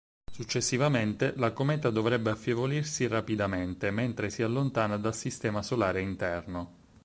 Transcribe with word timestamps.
Successivamente 0.31 1.35
la 1.37 1.51
cometa 1.51 1.91
dovrebbe 1.91 2.31
affievolirsi 2.31 3.05
rapidamente, 3.05 3.91
mentre 3.91 4.31
si 4.31 4.41
allontana 4.41 4.97
dal 4.97 5.13
Sistema 5.13 5.61
solare 5.61 6.01
interno. 6.01 6.73